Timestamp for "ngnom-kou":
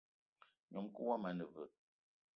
0.67-1.05